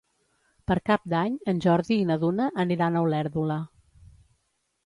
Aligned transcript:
Per 0.71 0.77
Cap 0.89 1.03
d'Any 1.13 1.35
en 1.53 1.59
Jordi 1.67 1.97
i 2.05 2.07
na 2.13 2.17
Duna 2.25 2.47
aniran 2.65 2.99
a 3.03 3.07
Olèrdola. 3.11 3.59